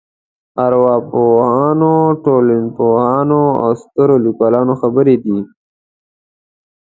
[0.65, 1.93] ارواپوهانو
[2.25, 5.37] ټولنپوهانو او سترو لیکوالانو خبرې دي.